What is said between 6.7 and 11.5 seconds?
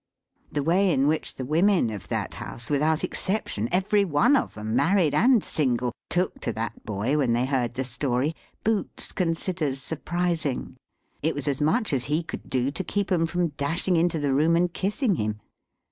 boy when they heard the story, Boots considers surprising. It was